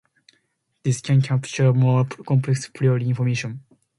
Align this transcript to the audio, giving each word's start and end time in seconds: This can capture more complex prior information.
This 0.81 0.99
can 0.99 1.21
capture 1.21 1.71
more 1.73 2.05
complex 2.05 2.67
prior 2.69 2.97
information. 2.97 3.61